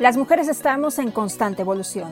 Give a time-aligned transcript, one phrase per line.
[0.00, 2.10] Las mujeres estamos en constante evolución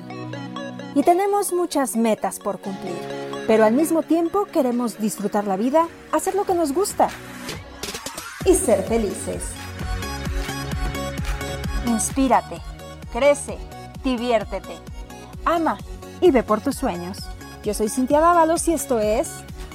[0.94, 2.98] y tenemos muchas metas por cumplir,
[3.46, 7.08] pero al mismo tiempo queremos disfrutar la vida, hacer lo que nos gusta
[8.44, 9.42] y ser felices.
[11.86, 12.60] Inspírate,
[13.10, 13.56] crece,
[14.04, 14.76] diviértete,
[15.46, 15.78] ama
[16.20, 17.18] y ve por tus sueños.
[17.64, 19.30] Yo soy Cintia Dávalos y esto es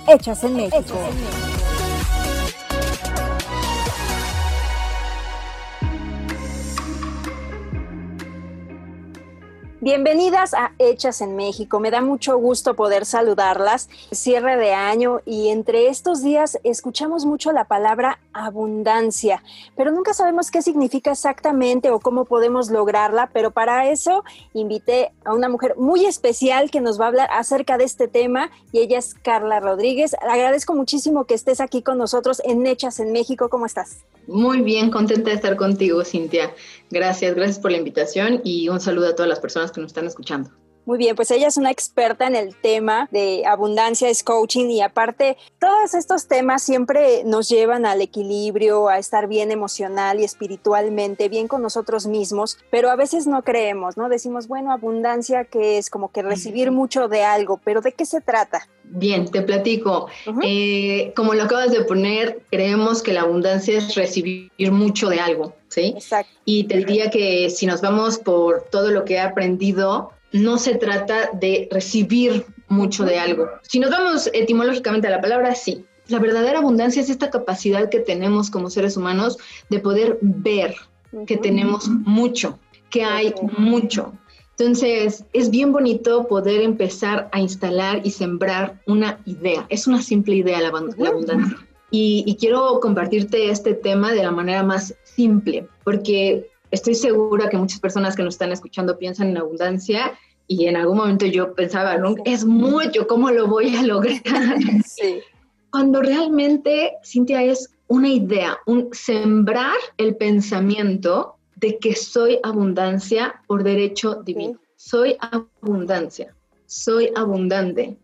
[0.07, 0.77] Hechas en México.
[0.77, 1.52] Hechas en México.
[9.83, 11.79] Bienvenidas a Hechas en México.
[11.79, 13.89] Me da mucho gusto poder saludarlas.
[14.11, 19.43] Cierre de año y entre estos días escuchamos mucho la palabra abundancia,
[19.75, 24.23] pero nunca sabemos qué significa exactamente o cómo podemos lograrla, pero para eso
[24.53, 28.49] invité a una mujer muy especial que nos va a hablar acerca de este tema
[28.71, 30.15] y ella es Carla Rodríguez.
[30.21, 33.49] Agradezco muchísimo que estés aquí con nosotros en Hechas en México.
[33.49, 34.03] ¿Cómo estás?
[34.27, 36.53] Muy bien, contenta de estar contigo, Cintia.
[36.89, 40.07] Gracias, gracias por la invitación y un saludo a todas las personas que nos están
[40.07, 40.49] escuchando.
[40.85, 44.81] Muy bien, pues ella es una experta en el tema de abundancia, es coaching y
[44.81, 51.29] aparte todos estos temas siempre nos llevan al equilibrio, a estar bien emocional y espiritualmente,
[51.29, 54.09] bien con nosotros mismos, pero a veces no creemos, ¿no?
[54.09, 58.19] Decimos, bueno, abundancia que es como que recibir mucho de algo, pero ¿de qué se
[58.19, 58.67] trata?
[58.83, 60.07] Bien, te platico.
[60.43, 65.55] Eh, como lo acabas de poner, creemos que la abundancia es recibir mucho de algo,
[65.69, 65.93] ¿sí?
[65.95, 66.31] Exacto.
[66.43, 70.75] Y te diría que si nos vamos por todo lo que he aprendido, no se
[70.75, 73.47] trata de recibir mucho de algo.
[73.61, 75.85] Si nos vamos etimológicamente a la palabra, sí.
[76.07, 79.37] La verdadera abundancia es esta capacidad que tenemos como seres humanos
[79.69, 80.75] de poder ver
[81.27, 84.13] que tenemos mucho, que hay mucho.
[84.57, 89.65] Entonces, es bien bonito poder empezar a instalar y sembrar una idea.
[89.69, 91.57] Es una simple idea la, abundancia.
[91.89, 97.57] Y, y quiero compartirte este tema de la manera más simple, porque estoy segura que
[97.57, 101.97] muchas personas que nos están escuchando piensan en abundancia y en algún momento yo pensaba,
[101.97, 104.21] no, es mucho, ¿cómo lo voy a lograr?
[104.85, 105.19] Sí.
[105.71, 113.63] Cuando realmente, Cintia, es una idea, un sembrar el pensamiento de que soy abundancia por
[113.63, 114.59] derecho divino.
[114.75, 116.35] Soy abundancia,
[116.65, 117.97] soy abundante.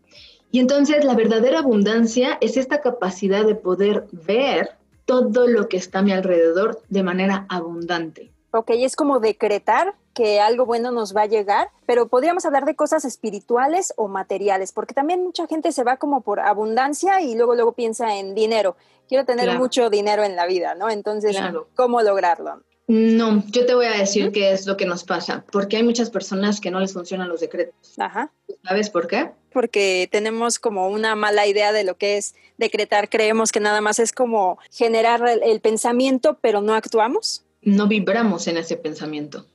[0.52, 4.70] Y entonces la verdadera abundancia es esta capacidad de poder ver
[5.04, 8.29] todo lo que está a mi alrededor de manera abundante.
[8.52, 12.74] Ok, es como decretar que algo bueno nos va a llegar, pero podríamos hablar de
[12.74, 17.54] cosas espirituales o materiales, porque también mucha gente se va como por abundancia y luego
[17.54, 18.76] luego piensa en dinero.
[19.08, 20.90] Quiero tener mucho dinero en la vida, ¿no?
[20.90, 21.36] Entonces,
[21.74, 22.62] ¿cómo lograrlo?
[22.88, 26.10] No, yo te voy a decir qué es lo que nos pasa, porque hay muchas
[26.10, 27.94] personas que no les funcionan los decretos.
[27.98, 28.32] Ajá.
[28.64, 29.30] ¿Sabes por qué?
[29.52, 33.08] Porque tenemos como una mala idea de lo que es decretar.
[33.08, 38.56] Creemos que nada más es como generar el pensamiento, pero no actuamos no vibramos en
[38.56, 39.46] ese pensamiento.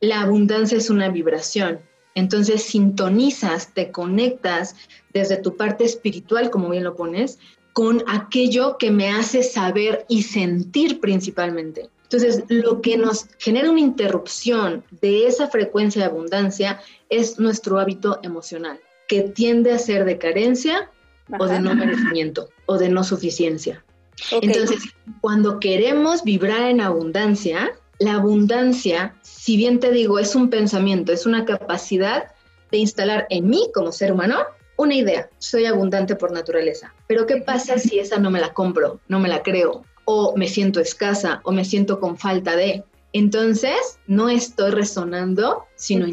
[0.00, 1.80] La abundancia es una vibración.
[2.14, 4.74] Entonces sintonizas, te conectas
[5.12, 7.38] desde tu parte espiritual, como bien lo pones,
[7.72, 11.88] con aquello que me hace saber y sentir principalmente.
[12.10, 18.18] Entonces, lo que nos genera una interrupción de esa frecuencia de abundancia es nuestro hábito
[18.22, 20.90] emocional, que tiende a ser de carencia
[21.38, 23.84] o de no merecimiento o de no suficiencia.
[24.30, 24.82] Entonces,
[25.20, 31.26] cuando queremos vibrar en abundancia, la abundancia, si bien te digo, es un pensamiento, es
[31.26, 32.32] una capacidad
[32.70, 34.38] de instalar en mí como ser humano
[34.76, 35.28] una idea.
[35.38, 36.94] Soy abundante por naturaleza.
[37.06, 39.84] Pero ¿qué pasa si esa no me la compro, no me la creo?
[40.04, 42.84] O me siento escasa o me siento con falta de.
[43.12, 46.06] Entonces, no estoy resonando, sino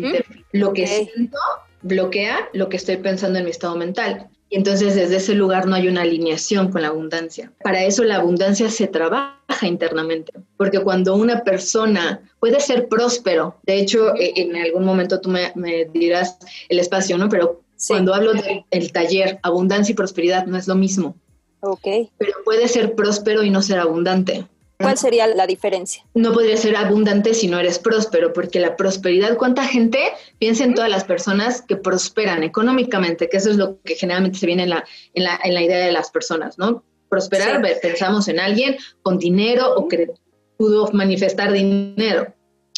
[0.51, 1.37] Lo que siento
[1.85, 4.29] bloquea lo que estoy pensando en mi estado mental.
[4.49, 7.51] Y entonces desde ese lugar no hay una alineación con la abundancia.
[7.63, 13.79] Para eso la abundancia se trabaja internamente, porque cuando una persona puede ser próspero, de
[13.79, 15.51] hecho e, en algún momento tú me,
[15.93, 16.37] dirás
[16.69, 17.27] el espacio, ¿no?
[17.27, 21.15] Pero cuando hablo del taller, abundancia y prosperidad no es lo mismo.
[21.61, 21.87] Ok.
[22.17, 24.45] Pero puede ser próspero y no ser abundante.
[24.77, 26.05] ¿Cuál sería la diferencia?
[26.13, 29.99] No podría ser abundante si no eres próspero, porque la prosperidad, ¿cuánta gente
[30.37, 33.29] piensa en todas las personas que prosperan económicamente?
[33.29, 34.83] Que eso es lo que generalmente se viene en la,
[35.13, 36.83] en la, en la idea de las personas, ¿no?
[37.09, 40.09] Prosperar, pensamos en alguien con dinero o que
[40.57, 42.33] pudo manifestar dinero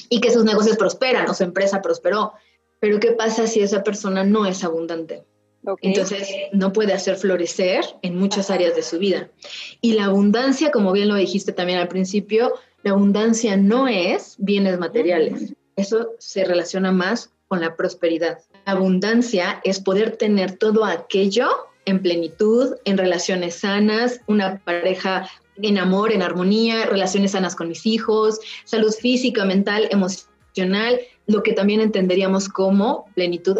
[0.09, 2.33] y que sus negocios prosperan o su empresa prosperó.
[2.79, 5.23] Pero ¿qué pasa si esa persona no es abundante?
[5.81, 9.29] Entonces, no puede hacer florecer en muchas áreas de su vida.
[9.81, 12.53] Y la abundancia, como bien lo dijiste también al principio,
[12.83, 15.53] la abundancia no es bienes materiales.
[15.75, 18.39] Eso se relaciona más con la prosperidad.
[18.65, 21.49] La abundancia es poder tener todo aquello
[21.85, 25.29] en plenitud, en relaciones sanas, una pareja
[25.61, 31.53] en amor, en armonía, relaciones sanas con mis hijos, salud física, mental, emocional, lo que
[31.53, 33.59] también entenderíamos como plenitud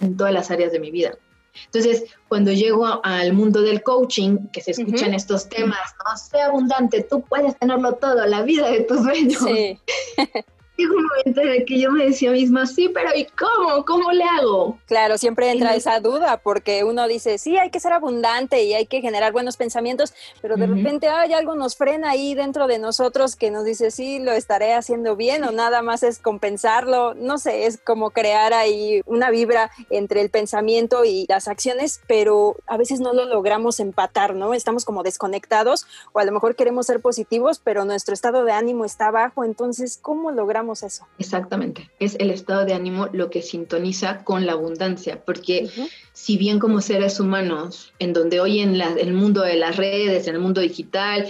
[0.00, 1.18] en todas las áreas de mi vida.
[1.66, 7.02] Entonces, cuando llego al mundo del coaching, que se escuchan estos temas, no sé abundante,
[7.02, 9.42] tú puedes tenerlo todo, la vida de tus sueños.
[9.42, 9.78] Sí.
[10.78, 13.84] llegó un momento en el que yo me decía misma, sí, pero ¿y cómo?
[13.84, 14.78] ¿Cómo le hago?
[14.86, 18.86] Claro, siempre entra esa duda porque uno dice, sí, hay que ser abundante y hay
[18.86, 23.34] que generar buenos pensamientos, pero de repente hay algo nos frena ahí dentro de nosotros
[23.34, 27.14] que nos dice, sí, lo estaré haciendo bien o nada más es compensarlo.
[27.14, 32.56] No sé, es como crear ahí una vibra entre el pensamiento y las acciones, pero
[32.66, 34.54] a veces no lo logramos empatar, ¿no?
[34.54, 38.84] Estamos como desconectados o a lo mejor queremos ser positivos, pero nuestro estado de ánimo
[38.84, 41.06] está bajo, entonces, ¿cómo logramos eso.
[41.18, 45.70] Exactamente, es el estado de ánimo lo que sintoniza con la abundancia, porque
[46.12, 50.34] si bien como seres humanos, en donde hoy en el mundo de las redes, en
[50.34, 51.26] el mundo digital,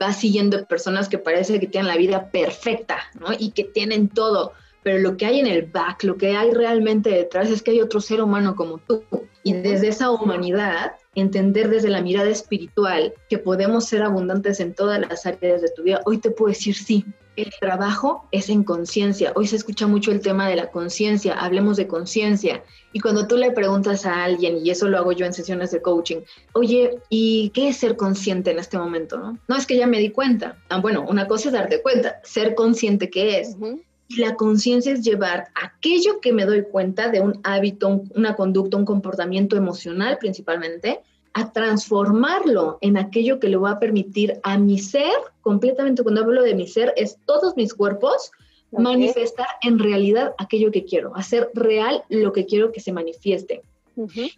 [0.00, 3.28] va siguiendo personas que parece que tienen la vida perfecta, ¿no?
[3.38, 4.52] Y que tienen todo,
[4.82, 7.80] pero lo que hay en el back, lo que hay realmente detrás es que hay
[7.80, 9.02] otro ser humano como tú.
[9.42, 15.00] Y desde esa humanidad, entender desde la mirada espiritual que podemos ser abundantes en todas
[15.00, 17.04] las áreas de tu vida, hoy te puedo decir sí,
[17.36, 19.32] el trabajo es en conciencia.
[19.34, 22.64] Hoy se escucha mucho el tema de la conciencia, hablemos de conciencia.
[22.92, 25.82] Y cuando tú le preguntas a alguien, y eso lo hago yo en sesiones de
[25.82, 26.18] coaching,
[26.54, 29.18] oye, ¿y qué es ser consciente en este momento?
[29.18, 30.56] No, no es que ya me di cuenta.
[30.70, 33.56] Ah, bueno, una cosa es darte cuenta, ser consciente qué es.
[34.08, 38.76] Y la conciencia es llevar aquello que me doy cuenta de un hábito, una conducta,
[38.76, 41.00] un comportamiento emocional principalmente,
[41.36, 45.12] a transformarlo en aquello que le va a permitir a mi ser,
[45.42, 48.32] completamente cuando hablo de mi ser, es todos mis cuerpos,
[48.72, 53.62] manifestar en realidad aquello que quiero, hacer real lo que quiero que se manifieste.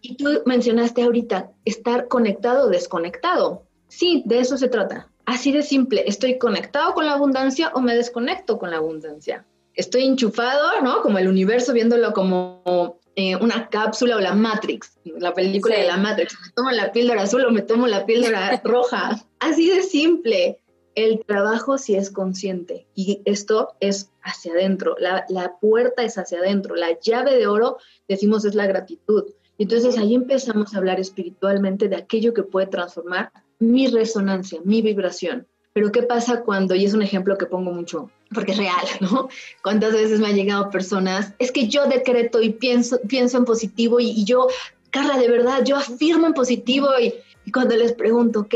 [0.03, 3.62] Y tú mencionaste ahorita, estar conectado o desconectado.
[3.87, 5.09] Sí, de eso se trata.
[5.25, 9.44] Así de simple, ¿estoy conectado con la abundancia o me desconecto con la abundancia?
[9.75, 11.01] Estoy enchufado, ¿no?
[11.03, 15.97] Como el universo viéndolo como eh, una cápsula o la Matrix, la película de la
[15.97, 16.38] Matrix.
[16.41, 19.26] Me tomo la píldora azul o me tomo la píldora roja.
[19.41, 20.61] Así de simple.
[20.94, 24.94] El trabajo sí es consciente y esto es hacia adentro.
[25.00, 26.76] La, la puerta es hacia adentro.
[26.76, 29.25] La llave de oro, decimos, es la gratitud.
[29.59, 35.49] Entonces ahí empezamos a hablar espiritualmente de aquello que puede transformar mi resonancia, mi vibración.
[35.79, 39.29] Pero ¿qué pasa cuando, y es un ejemplo que pongo mucho, porque es real, ¿no?
[39.63, 41.35] ¿Cuántas veces me han llegado personas?
[41.39, 44.49] Es que yo decreto y pienso, pienso en positivo y, yo,
[44.91, 47.15] Carla, de verdad, yo afirmo en positivo y,
[47.53, 48.55] cuando les pregunto, ok,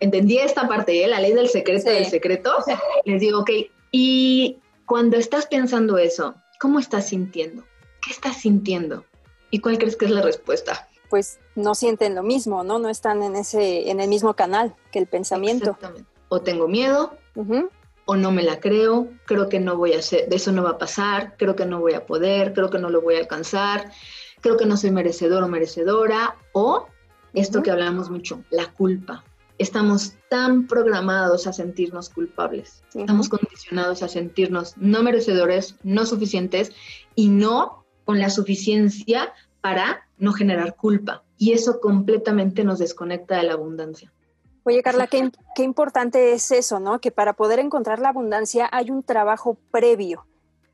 [0.00, 1.06] entendí esta parte, ¿eh?
[1.06, 2.52] la ley del secreto del secreto,
[3.04, 3.50] les digo, ok,
[3.92, 7.62] y cuando estás pensando eso, ¿cómo estás sintiendo?
[8.04, 9.04] ¿Qué estás sintiendo?
[9.52, 10.88] ¿Y cuál crees que es la respuesta?
[11.08, 12.80] Pues no sienten lo mismo, ¿no?
[12.80, 15.70] No están en ese, en el mismo canal que el pensamiento.
[15.70, 16.13] Exactamente.
[16.28, 17.16] O tengo miedo,
[18.06, 20.70] o no me la creo, creo que no voy a hacer, de eso no va
[20.70, 23.90] a pasar, creo que no voy a poder, creo que no lo voy a alcanzar,
[24.40, 26.86] creo que no soy merecedor o merecedora, o
[27.32, 29.24] esto que hablamos mucho, la culpa.
[29.56, 36.72] Estamos tan programados a sentirnos culpables, estamos condicionados a sentirnos no merecedores, no suficientes
[37.14, 41.22] y no con la suficiencia para no generar culpa.
[41.38, 44.12] Y eso completamente nos desconecta de la abundancia.
[44.64, 47.00] Oye, Carla, qué, qué, importante es eso, ¿no?
[47.00, 50.26] Que para poder encontrar la abundancia hay un trabajo previo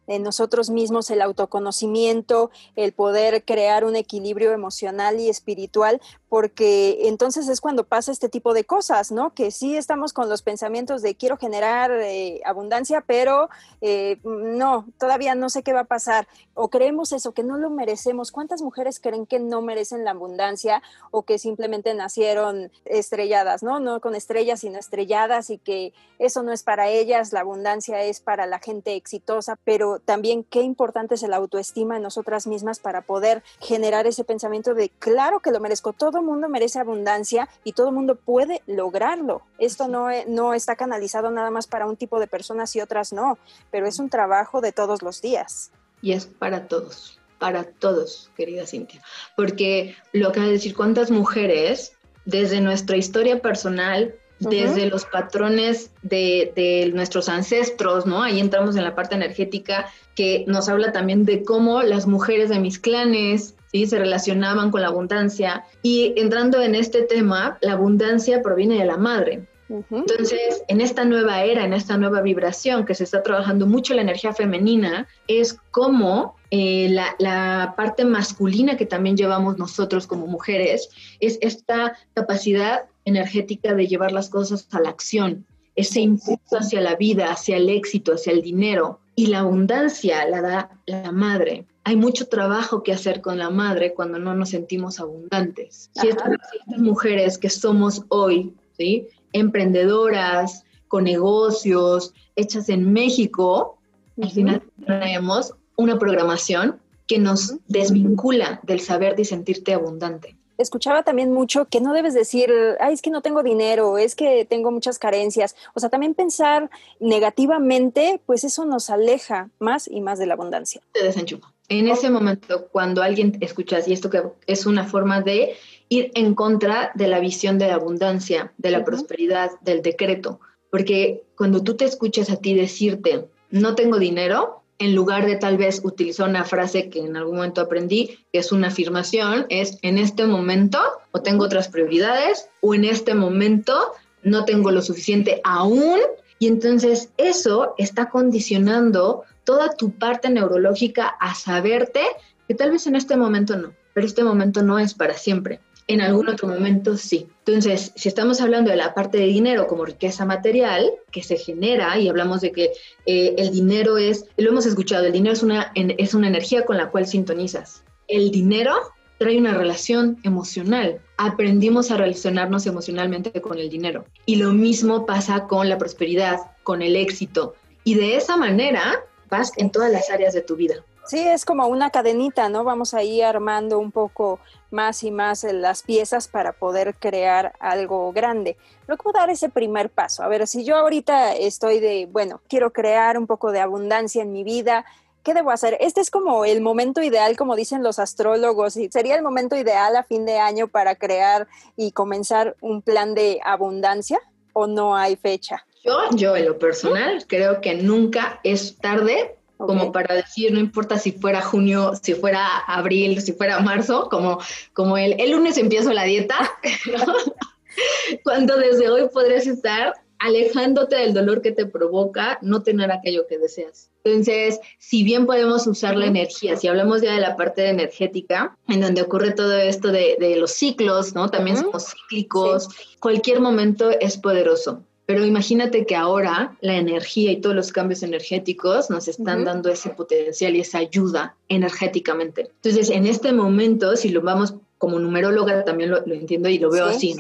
[0.07, 7.49] en nosotros mismos, el autoconocimiento, el poder crear un equilibrio emocional y espiritual, porque entonces
[7.49, 9.35] es cuando pasa este tipo de cosas, ¿no?
[9.35, 15.35] Que sí estamos con los pensamientos de quiero generar eh, abundancia, pero eh, no, todavía
[15.35, 16.29] no sé qué va a pasar.
[16.55, 18.31] O creemos eso, que no lo merecemos.
[18.31, 23.81] ¿Cuántas mujeres creen que no merecen la abundancia o que simplemente nacieron estrelladas, ¿no?
[23.81, 28.21] No con estrellas, sino estrelladas y que eso no es para ellas, la abundancia es
[28.21, 33.01] para la gente exitosa, pero también qué importante es el autoestima en nosotras mismas para
[33.01, 37.73] poder generar ese pensamiento de claro que lo merezco, todo el mundo merece abundancia y
[37.73, 39.43] todo el mundo puede lograrlo.
[39.59, 43.13] Esto no, e, no está canalizado nada más para un tipo de personas y otras
[43.13, 43.39] no,
[43.71, 45.73] pero es un trabajo de todos los días.
[46.03, 49.03] Y es para todos, para todos, querida Cintia,
[49.37, 51.93] porque lo acaba de decir, ¿cuántas mujeres
[52.25, 58.23] desde nuestra historia personal desde los patrones de, nuestros ancestros, ¿no?
[58.23, 62.59] Ahí entramos en la parte energética que nos habla también de cómo las mujeres de
[62.59, 63.87] mis clanes, ¿sí?
[63.87, 65.65] Se relacionaban con la abundancia.
[65.83, 69.47] Y entrando en este tema, la abundancia proviene de la madre.
[69.91, 74.03] Entonces, en esta nueva era, en esta nueva vibración que se está trabajando mucho la
[74.03, 80.89] energía femenina, es como eh, la, la, parte masculina que también llevamos nosotros como mujeres,
[81.21, 85.47] es esta capacidad energética de llevar las cosas a la acción,
[85.77, 88.99] ese impulso hacia la vida, hacia el éxito, hacia el dinero.
[89.15, 91.67] Y la abundancia la da la madre.
[91.85, 95.91] Hay mucho trabajo que hacer con la madre cuando no nos sentimos abundantes.
[95.95, 96.31] Si estas,
[96.77, 99.09] mujeres que somos hoy, ¿sí?
[99.33, 103.79] emprendedoras, con negocios, hechas en México,
[104.21, 110.37] al final tenemos una programación que nos desvincula del saber de sentirte abundante.
[110.59, 114.45] Escuchaba también mucho que no debes decir, ay, es que no tengo dinero, es que
[114.45, 115.57] tengo muchas carencias.
[115.75, 116.71] O sea, también pensar
[117.01, 120.83] negativamente, pues eso nos aleja más y más de la abundancia.
[120.93, 121.53] Te desenchufa.
[121.71, 125.55] En ese momento, cuando alguien escucha y esto que es una forma de
[125.89, 130.41] ir en contra de la visión de la abundancia, de la prosperidad, del decreto.
[130.69, 135.59] Porque cuando tú te escuchas a ti decirte, no tengo dinero, en lugar de tal
[135.59, 139.99] vez utilizar una frase que en algún momento aprendí, que es una afirmación, es en
[139.99, 140.81] este momento
[141.13, 143.93] o tengo otras prioridades o en este momento
[144.25, 146.01] no tengo lo suficiente aún.
[146.41, 152.03] Y entonces eso está condicionando toda tu parte neurológica a saberte
[152.49, 156.01] que tal vez en este momento no, pero este momento no es para siempre en
[156.01, 157.27] algún otro momento sí.
[157.45, 161.99] Entonces, si estamos hablando de la parte de dinero como riqueza material que se genera
[161.99, 162.71] y hablamos de que
[163.07, 166.77] eh, el dinero es, lo hemos escuchado, el dinero es una, es una energía con
[166.77, 167.83] la cual sintonizas.
[168.07, 168.73] El dinero
[169.19, 171.01] trae una relación emocional.
[171.17, 174.05] Aprendimos a relacionarnos emocionalmente con el dinero.
[174.27, 177.57] Y lo mismo pasa con la prosperidad, con el éxito.
[177.83, 180.75] Y de esa manera vas en todas las áreas de tu vida.
[181.07, 182.63] Sí, es como una cadenita, ¿no?
[182.63, 184.39] Vamos ahí armando un poco
[184.71, 188.57] más y más las piezas para poder crear algo grande.
[188.87, 190.23] Luego dar ese primer paso.
[190.23, 194.31] A ver, si yo ahorita estoy de, bueno, quiero crear un poco de abundancia en
[194.31, 194.85] mi vida,
[195.25, 195.77] ¿qué debo hacer?
[195.81, 199.97] Este es como el momento ideal, como dicen los astrólogos, y sería el momento ideal
[199.97, 204.21] a fin de año para crear y comenzar un plan de abundancia
[204.53, 205.65] o no hay fecha.
[205.85, 210.99] Yo, yo en lo personal, creo que nunca es tarde como para decir, no importa
[210.99, 214.41] si fuera junio, si fuera abril, si fuera marzo, como,
[214.73, 216.37] como el, el lunes empiezo la dieta,
[218.25, 223.39] cuando desde hoy podrías estar alejándote del dolor que te provoca no tener aquello que
[223.39, 223.91] deseas.
[224.05, 228.81] Entonces, si bien podemos usar la energía, si hablamos ya de la parte energética, en
[228.81, 231.31] donde ocurre todo esto de, de los ciclos, ¿no?
[231.31, 232.69] También somos cíclicos,
[232.99, 234.85] cualquier momento es poderoso.
[235.11, 239.91] Pero imagínate que ahora la energía y todos los cambios energéticos nos están dando ese
[239.91, 242.43] potencial y esa ayuda energéticamente.
[242.63, 246.85] Entonces, en este momento, si lo vamos como numeróloga, también lo, entiendo y lo veo
[246.85, 247.17] así.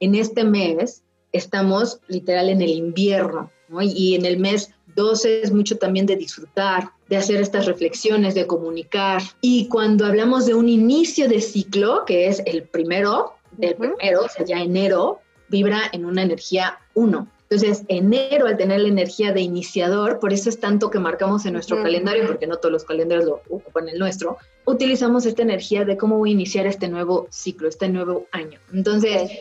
[0.00, 3.80] En este mes estamos literal en el invierno, ¿no?
[3.80, 8.46] y en el mes 12 es mucho también de disfrutar, de hacer estas reflexiones, de
[8.46, 9.22] comunicar.
[9.40, 14.28] Y cuando hablamos de un inicio de ciclo, que es el primero, del primero, o
[14.28, 17.28] sea, ya enero, vibra en una energía 1.
[17.50, 21.54] Entonces, enero, al tener la energía de iniciador, por eso es tanto que marcamos en
[21.54, 25.96] nuestro calendario, porque no todos los calendarios lo ocupan el nuestro, utilizamos esta energía de
[25.96, 28.60] cómo voy a iniciar este nuevo ciclo, este nuevo año.
[28.72, 29.32] Entonces,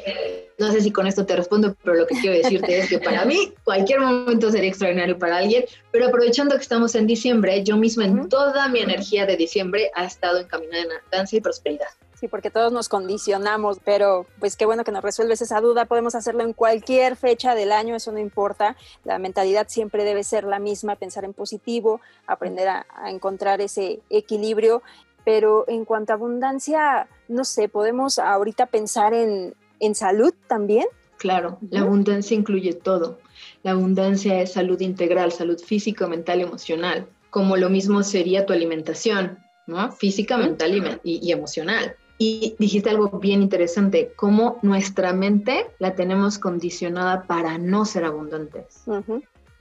[0.57, 3.25] no sé si con esto te respondo, pero lo que quiero decirte es que para
[3.25, 8.05] mí cualquier momento sería extraordinario para alguien, pero aprovechando que estamos en diciembre, yo misma
[8.05, 11.89] en toda mi energía de diciembre ha estado encaminada en danza y prosperidad.
[12.19, 15.85] Sí, porque todos nos condicionamos, pero pues qué bueno que nos resuelves esa duda.
[15.85, 18.75] Podemos hacerlo en cualquier fecha del año, eso no importa.
[19.05, 24.83] La mentalidad siempre debe ser la misma, pensar en positivo, aprender a, encontrar ese equilibrio.
[25.23, 30.87] Pero en cuanto a abundancia, no sé, podemos ahorita pensar en, en salud también.
[31.19, 33.19] Claro, la abundancia incluye todo.
[33.63, 37.07] La abundancia es salud integral, salud física, mental, emocional.
[37.29, 39.89] Como lo mismo sería tu alimentación, ¿no?
[39.93, 41.95] Física, mental y emocional.
[42.21, 48.83] Y dijiste algo bien interesante, cómo nuestra mente la tenemos condicionada para no ser abundantes.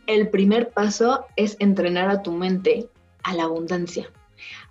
[0.08, 2.88] El primer paso es entrenar a tu mente
[3.22, 4.10] a la abundancia.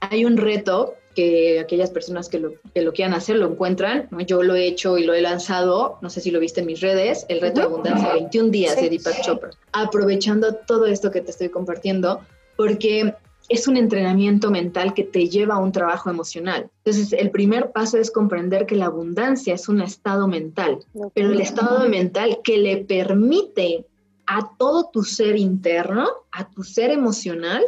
[0.02, 4.10] Hay un reto que aquellas personas que lo, que lo quieran hacer lo encuentran.
[4.28, 6.82] Yo lo he hecho y lo he lanzado, no sé si lo viste en mis
[6.82, 9.50] redes, el reto de abundancia 21 días de Deepak Chopra.
[9.72, 12.20] Aprovechando todo esto que te estoy compartiendo,
[12.58, 13.16] porque
[13.50, 16.70] es un entrenamiento mental que te lleva a un trabajo emocional.
[16.84, 20.80] Entonces, el primer paso es comprender que la abundancia es un estado mental,
[21.14, 23.86] pero el estado mental que le permite
[24.26, 27.64] a todo tu ser interno, a tu ser emocional,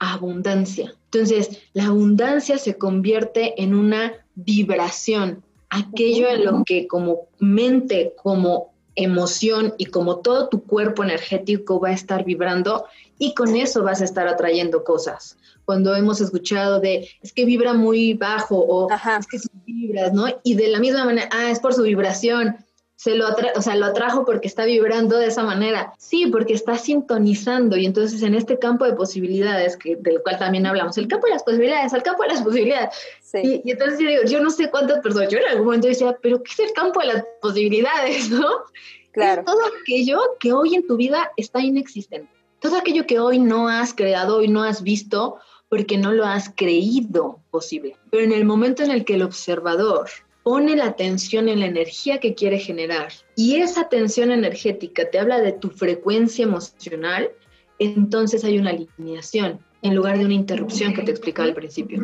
[0.00, 0.94] abundancia.
[1.12, 8.72] Entonces, la abundancia se convierte en una vibración, aquello en lo que como mente, como
[8.94, 12.86] emoción y como todo tu cuerpo energético va a estar vibrando
[13.18, 15.36] y con eso vas a estar atrayendo cosas.
[15.64, 20.26] Cuando hemos escuchado de es que vibra muy bajo o es que vibras, ¿no?
[20.42, 22.56] Y de la misma manera, ah, es por su vibración
[23.00, 23.24] se lo,
[23.56, 25.94] o sea, lo atrajo porque está vibrando de esa manera.
[25.96, 30.66] Sí, porque está sintonizando y entonces en este campo de posibilidades, que, del cual también
[30.66, 32.94] hablamos, el campo de las posibilidades, el campo de las posibilidades.
[33.22, 33.62] Sí.
[33.64, 36.42] Y, entonces yo digo, yo no sé cuántas personas, yo en algún momento decía, pero
[36.42, 38.50] ¿qué es el campo de las posibilidades, no?
[39.12, 39.40] Claro.
[39.40, 42.30] Es todo aquello que hoy en tu vida está inexistente.
[42.58, 45.38] Todo aquello que hoy no has creado, hoy no has visto,
[45.70, 47.96] porque no lo has creído posible.
[48.10, 50.10] Pero en el momento en el que el observador
[50.50, 55.40] pone la atención en la energía que quiere generar y esa tensión energética te habla
[55.40, 57.30] de tu frecuencia emocional,
[57.78, 62.00] entonces hay una alineación en lugar de una interrupción que te explicaba al principio.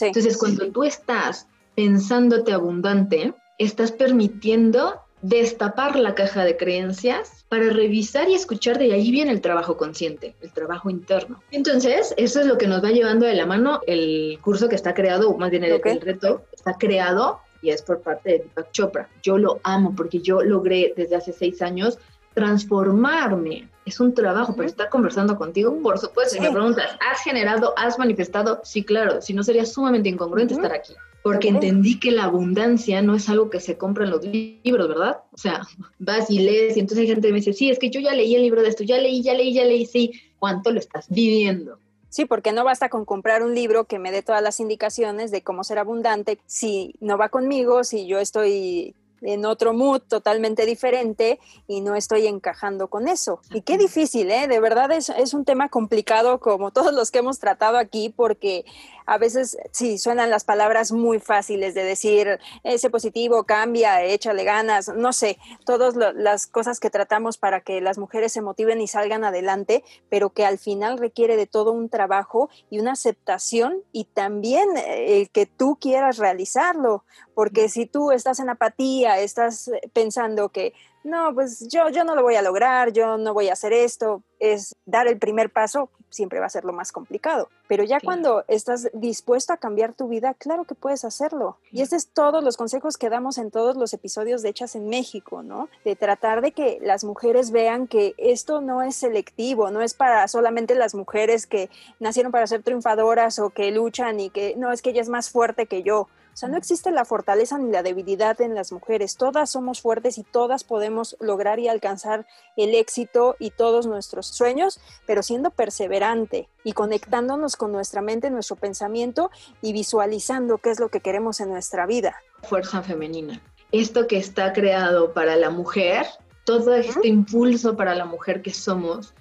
[0.00, 8.28] Entonces, cuando tú estás pensándote abundante, estás permitiendo destapar la caja de creencias para revisar
[8.28, 11.42] y escuchar de ahí viene el trabajo consciente, el trabajo interno.
[11.50, 14.94] Entonces, eso es lo que nos va llevando de la mano el curso que está
[14.94, 19.08] creado, o más bien el reto, está creado y es por parte de Deepak Chopra.
[19.22, 21.98] Yo lo amo porque yo logré desde hace seis años
[22.34, 23.68] transformarme.
[23.84, 27.98] Es un trabajo, pero estar conversando contigo, por supuesto, si me preguntas, ¿has generado, has
[27.98, 28.60] manifestado?
[28.62, 30.92] Sí, claro, si no sería sumamente incongruente estar aquí.
[31.22, 35.18] Porque entendí que la abundancia no es algo que se compra en los libros, ¿verdad?
[35.32, 35.62] O sea,
[35.98, 38.14] vas y lees y entonces hay gente que me dice, sí, es que yo ya
[38.14, 40.12] leí el libro de esto, ya leí, ya leí, ya leí, sí.
[40.38, 41.80] ¿Cuánto lo estás viviendo?
[42.10, 45.42] Sí, porque no basta con comprar un libro que me dé todas las indicaciones de
[45.42, 51.40] cómo ser abundante si no va conmigo, si yo estoy en otro mood totalmente diferente
[51.66, 53.40] y no estoy encajando con eso.
[53.52, 54.46] Y qué difícil, ¿eh?
[54.46, 58.64] De verdad es, es, un tema complicado como todos los que hemos tratado aquí porque
[59.08, 64.88] a veces sí suenan las palabras muy fáciles de decir ese positivo, cambia, échale ganas,
[64.94, 69.24] no sé, todas las cosas que tratamos para que las mujeres se motiven y salgan
[69.24, 74.68] adelante, pero que al final requiere de todo un trabajo y una aceptación y también
[74.76, 80.74] el eh, que tú quieras realizarlo, porque si tú estás en apatía, estás pensando que
[81.02, 84.22] no, pues yo, yo no lo voy a lograr, yo no voy a hacer esto,
[84.38, 87.48] es dar el primer paso, siempre va a ser lo más complicado.
[87.66, 91.58] Pero ya cuando estás dispuesto a cambiar tu vida, claro que puedes hacerlo.
[91.70, 94.88] Y estos es todos los consejos que damos en todos los episodios de Hechas en
[94.88, 95.68] México, ¿no?
[95.84, 100.26] De tratar de que las mujeres vean que esto no es selectivo, no es para
[100.28, 104.82] solamente las mujeres que nacieron para ser triunfadoras o que luchan y que no, es
[104.82, 106.08] que ella es más fuerte que yo.
[106.38, 109.16] O sea, no existe la fortaleza ni la debilidad en las mujeres.
[109.16, 114.78] Todas somos fuertes y todas podemos lograr y alcanzar el éxito y todos nuestros sueños,
[115.04, 120.90] pero siendo perseverante y conectándonos con nuestra mente, nuestro pensamiento y visualizando qué es lo
[120.90, 122.14] que queremos en nuestra vida.
[122.44, 123.42] Fuerza femenina.
[123.72, 126.06] Esto que está creado para la mujer,
[126.44, 129.12] todo este impulso para la mujer que somos,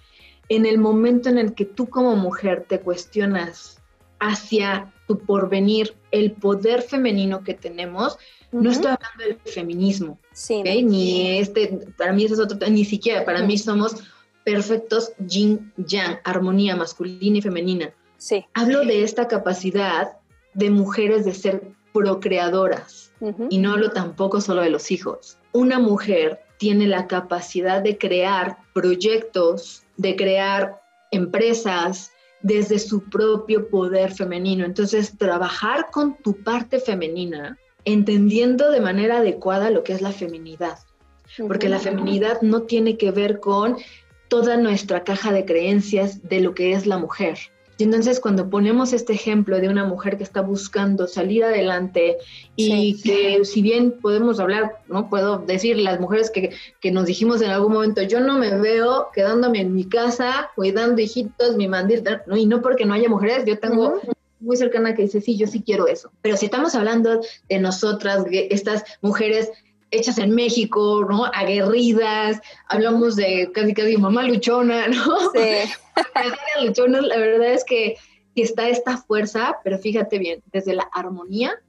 [0.50, 3.77] en el momento en el que tú como mujer te cuestionas
[4.20, 8.18] hacia tu porvenir, el poder femenino que tenemos,
[8.52, 13.26] no estoy hablando del feminismo, sí, ni este, para mí eso es otro, ni siquiera,
[13.26, 14.04] para mí somos
[14.44, 17.94] perfectos yin yang, armonía masculina y femenina.
[18.18, 18.46] Sí.
[18.54, 20.18] Hablo de esta capacidad
[20.54, 23.12] de mujeres de ser procreadoras
[23.50, 25.38] y no hablo tampoco solo de los hijos.
[25.52, 34.12] Una mujer tiene la capacidad de crear proyectos, de crear empresas, desde su propio poder
[34.12, 34.66] femenino.
[34.66, 40.78] Entonces, trabajar con tu parte femenina, entendiendo de manera adecuada lo que es la feminidad,
[41.48, 43.78] porque la feminidad no tiene que ver con
[44.28, 47.38] toda nuestra caja de creencias de lo que es la mujer.
[47.78, 52.18] Y entonces cuando ponemos este ejemplo de una mujer que está buscando salir adelante
[52.56, 57.42] y que si bien podemos hablar, no puedo decir las mujeres que, que, nos dijimos
[57.42, 62.04] en algún momento, yo no me veo quedándome en mi casa cuidando hijitos, mi mandil,
[62.26, 62.36] ¿no?
[62.36, 64.02] y no porque no haya mujeres, yo tengo
[64.40, 66.12] muy cercana que dice, sí, yo sí quiero eso.
[66.22, 69.52] Pero si estamos hablando de nosotras, estas mujeres
[69.92, 71.26] hechas en México, ¿no?
[71.26, 75.18] Aguerridas, hablamos de casi casi mamá luchona, ¿no?
[75.34, 75.72] Sí.
[76.64, 77.96] luchona, la verdad es que
[78.36, 81.60] está esta fuerza, pero fíjate bien, desde la armonía,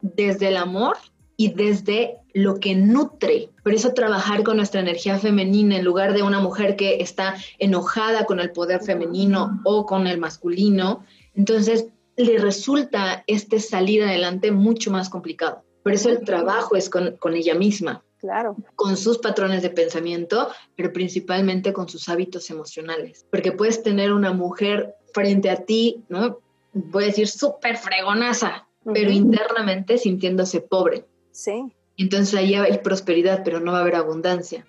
[0.00, 0.96] desde el amor
[1.36, 3.50] y desde lo que nutre.
[3.62, 8.24] Por eso trabajar con nuestra energía femenina en lugar de una mujer que está enojada
[8.24, 11.04] con el poder femenino o con el masculino,
[11.34, 15.63] entonces le resulta este salir adelante mucho más complicado.
[15.84, 18.02] Por eso el trabajo es con, ella misma.
[18.18, 18.56] Claro.
[18.74, 23.26] Con sus patrones de pensamiento, pero principalmente con sus hábitos emocionales.
[23.30, 26.40] Porque puedes tener una mujer frente a ti, ¿no?
[26.72, 31.04] Voy a decir súper fregonaza, pero internamente sintiéndose pobre.
[31.32, 31.70] Sí.
[31.98, 34.66] Entonces ahí hay prosperidad, pero no va a haber abundancia.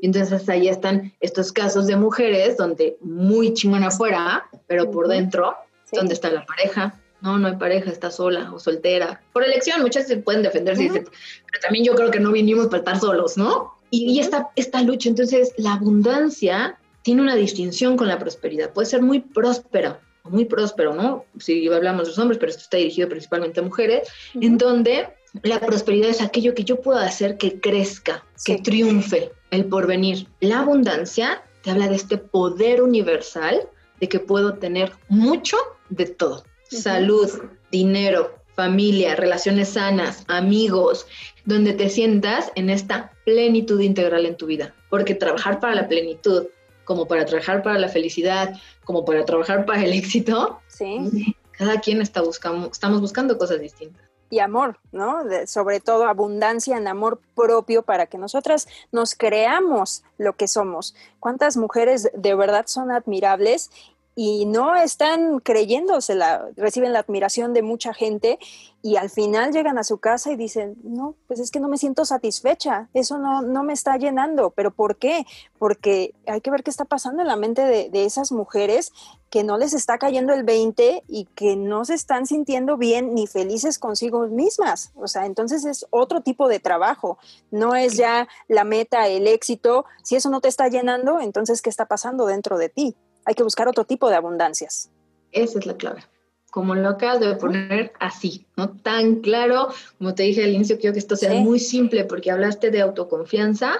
[0.00, 5.56] Entonces ahí están estos casos de mujeres donde muy chingona afuera, pero por dentro,
[5.90, 7.01] ¿dónde está la pareja?
[7.22, 9.22] No, no hay pareja, está sola o soltera.
[9.32, 12.98] Por elección, muchas se pueden defenderse, pero también yo creo que no vinimos para estar
[12.98, 13.78] solos, ¿no?
[13.90, 18.72] Y, y esta, esta lucha, entonces la abundancia tiene una distinción con la prosperidad.
[18.72, 21.24] Puede ser muy próspera, muy próspero, ¿no?
[21.38, 25.08] Si hablamos de los hombres, pero esto está dirigido principalmente a mujeres, en donde
[25.42, 30.28] la prosperidad es aquello que yo puedo hacer que crezca, que triunfe, el porvenir.
[30.40, 33.68] La abundancia te habla de este poder universal
[34.00, 35.56] de que puedo tener mucho
[35.88, 36.44] de todo.
[36.80, 37.30] Salud,
[37.70, 41.06] dinero, familia, relaciones sanas, amigos,
[41.44, 44.74] donde te sientas en esta plenitud integral en tu vida.
[44.90, 46.46] Porque trabajar para la plenitud,
[46.84, 48.54] como para trabajar para la felicidad,
[48.84, 51.34] como para trabajar para el éxito, sí.
[51.52, 55.24] cada quien está buscando, estamos buscando cosas distintas y amor, ¿no?
[55.44, 60.94] sobre todo abundancia en amor propio para que nosotras nos creamos lo que somos.
[61.20, 63.70] ¿Cuántas mujeres de verdad son admirables
[64.14, 68.38] y no están creyéndose, la, reciben la admiración de mucha gente
[68.82, 71.78] y al final llegan a su casa y dicen, no, pues es que no me
[71.78, 75.24] siento satisfecha, eso no, no me está llenando, pero ¿por qué?
[75.58, 78.92] Porque hay que ver qué está pasando en la mente de, de esas mujeres
[79.30, 83.26] que no les está cayendo el 20 y que no se están sintiendo bien ni
[83.26, 84.92] felices consigo mismas.
[84.94, 87.18] O sea, entonces es otro tipo de trabajo,
[87.50, 89.86] no es ya la meta, el éxito.
[90.02, 92.94] Si eso no te está llenando, entonces, ¿qué está pasando dentro de ti?
[93.24, 94.90] Hay que buscar otro tipo de abundancias.
[95.32, 96.04] Esa es la clave.
[96.50, 98.70] Como lo acabas de poner así, ¿no?
[98.70, 102.70] Tan claro, como te dije al inicio, quiero que esto sea muy simple porque hablaste
[102.70, 103.76] de autoconfianza,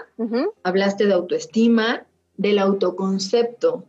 [0.62, 2.07] hablaste de autoestima,
[2.38, 3.85] del autoconcepto.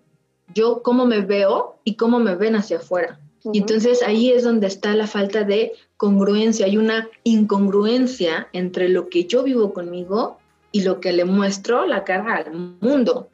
[0.54, 3.20] Yo cómo me veo y cómo me ven hacia afuera.
[3.52, 6.66] Y entonces ahí es donde está la falta de congruencia.
[6.66, 10.40] Hay una incongruencia entre lo que yo vivo conmigo
[10.72, 13.30] y lo que le muestro la cara al mundo.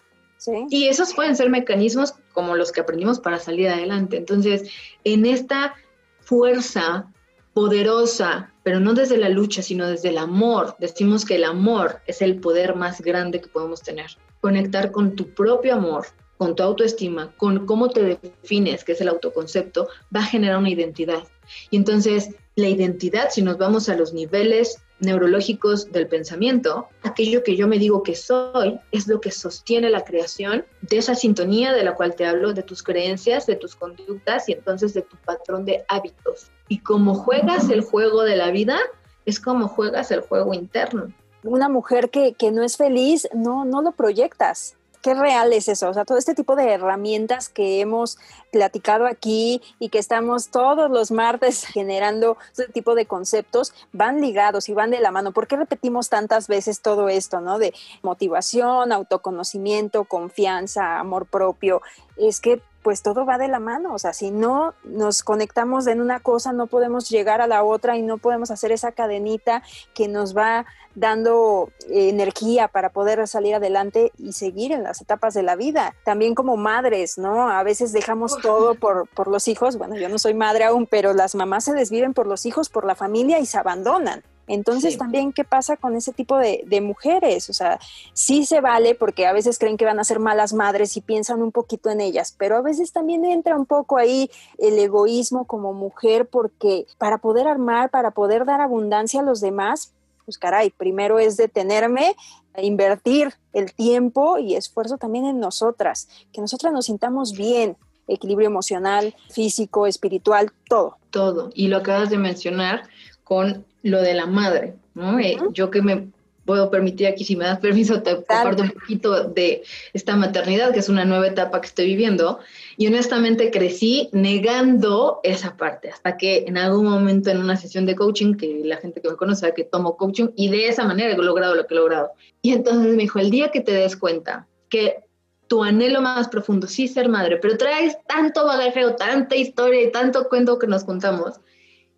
[0.70, 4.18] Y esos pueden ser mecanismos como los que aprendimos para salir adelante.
[4.18, 4.70] Entonces,
[5.04, 5.76] en esta
[6.22, 7.12] fuerza
[7.54, 12.22] poderosa, pero no desde la lucha, sino desde el amor, decimos que el amor es
[12.22, 14.12] el poder más grande que podemos tener.
[14.40, 16.06] Conectar con tu propio amor,
[16.38, 20.70] con tu autoestima, con cómo te defines, que es el autoconcepto, va a generar una
[20.70, 21.24] identidad.
[21.70, 27.56] Y entonces, la identidad, si nos vamos a los niveles neurológicos del pensamiento, aquello que
[27.56, 31.84] yo me digo que soy es lo que sostiene la creación de esa sintonía de
[31.84, 35.66] la cual te hablo, de tus creencias, de tus conductas y entonces de tu patrón
[35.66, 36.52] de hábitos.
[36.68, 38.80] Y como juegas el juego de la vida,
[39.26, 41.14] es como juegas el juego interno.
[41.44, 45.90] Una mujer que, que no es feliz, no, no lo proyectas qué real es eso,
[45.90, 48.18] o sea, todo este tipo de herramientas que hemos
[48.52, 54.70] platicado aquí y que estamos todos los martes generando este tipo de conceptos van ligados
[54.70, 55.32] y van de la mano.
[55.32, 57.60] ¿Por qué repetimos tantas veces todo esto, no?
[57.60, 61.82] De motivación, autoconocimiento, confianza, amor propio.
[62.18, 66.02] Es que pues todo va de la mano, o sea, si no nos conectamos en
[66.02, 69.64] una cosa, no podemos llegar a la otra y no podemos hacer esa cadenita
[69.94, 70.66] que nos va
[70.96, 75.96] dando eh, energía para poder salir adelante y seguir en las etapas de la vida.
[76.04, 77.50] También como madres, ¿no?
[77.50, 81.14] A veces dejamos todo por, por los hijos, bueno, yo no soy madre aún, pero
[81.14, 84.24] las mamás se desviven por los hijos, por la familia y se abandonan.
[84.50, 87.52] Entonces también, ¿qué pasa con ese tipo de, mujeres?
[87.52, 87.80] O sea,
[88.14, 91.44] sí se vale porque a veces creen que van a ser malas madres y piensan
[91.44, 95.74] un poquito en ellas, pero a veces también entra un poco ahí el egoísmo como
[95.74, 99.94] mujer porque para poder armar, para poder dar abundancia a los demás,
[100.26, 102.16] pues caray, primero es detenerme,
[102.58, 109.14] invertir el tiempo y esfuerzo también en nosotras, que nosotras nos sintamos bien, equilibrio emocional,
[109.30, 110.98] físico, espiritual, todo.
[111.12, 111.52] Todo.
[111.54, 112.90] Y lo acabas de mencionar
[113.30, 115.20] con lo de la madre, ¿no?
[115.20, 116.08] Eh, yo que me
[116.46, 119.62] puedo permitir aquí, si me das permiso, te comparto un poquito de
[119.94, 122.40] esta maternidad, que es una nueva etapa que estoy viviendo,
[122.76, 127.96] y honestamente crecí negando esa parte, hasta que en algún momento en una sesión de
[127.96, 131.14] coaching, que la gente que me conoce sabe que tomo coaching, y de esa manera
[131.14, 132.10] he logrado lo que he logrado.
[132.42, 135.04] Y entonces me dijo, el día que te des cuenta que
[135.46, 139.92] tu anhelo más profundo, sí ser madre, pero traes tanto bagaje o tanta historia y
[139.92, 141.40] tanto cuento que nos contamos,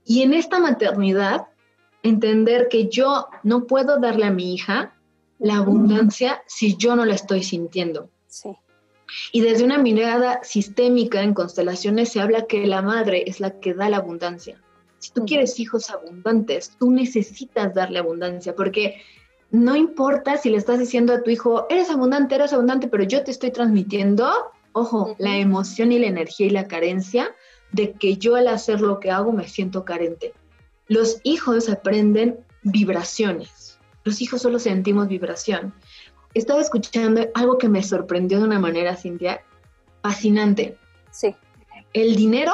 [0.06, 1.48] y en esta maternidad
[2.04, 4.96] entender que yo no puedo darle a mi hija
[5.40, 8.10] la abundancia si yo no la estoy sintiendo.
[8.28, 8.50] Sí.
[9.32, 13.74] Y desde una mirada sistémica en constelaciones se habla que la madre es la que
[13.74, 14.62] da la abundancia.
[15.00, 19.02] Si tú quieres hijos abundantes, tú necesitas darle abundancia, porque
[19.50, 23.24] no importa si le estás diciendo a tu hijo, eres abundante, eres abundante, pero yo
[23.24, 24.32] te estoy transmitiendo,
[24.74, 27.36] ojo, la emoción y la energía y la carencia
[27.72, 30.34] de que yo al hacer lo que hago me siento carente.
[30.88, 33.80] Los hijos aprenden vibraciones.
[34.04, 35.74] Los hijos solo sentimos vibración.
[36.34, 39.42] estaba escuchando algo que me sorprendió de una manera, Cintia,
[40.02, 40.78] fascinante.
[41.12, 41.36] Sí.
[41.94, 42.54] El dinero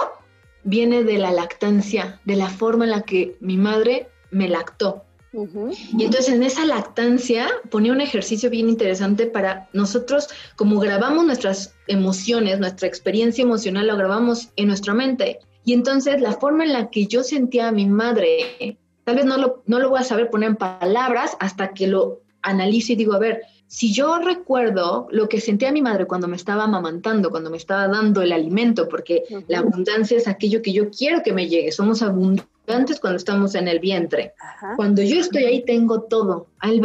[0.63, 5.03] viene de la lactancia, de la forma en la que mi madre me lactó.
[5.33, 11.75] Y entonces en esa lactancia ponía un ejercicio bien interesante para nosotros, como grabamos nuestras
[11.87, 15.39] emociones, nuestra experiencia emocional, lo grabamos en nuestra mente.
[15.65, 19.37] Y entonces la forma en la que yo sentía a mi madre, tal vez no
[19.37, 23.13] lo, no lo voy a saber poner en palabras hasta que lo analice y digo,
[23.13, 27.49] a ver, si yo recuerdo lo que sentía mi madre cuando me estaba amamantando, cuando
[27.49, 31.49] me estaba dando el alimento, porque la abundancia es aquello que yo quiero que me
[31.49, 32.56] llegue, somos abundantes
[32.99, 34.33] cuando estamos en el vientre.
[34.75, 36.81] Cuando yo estoy ahí tengo todo, al,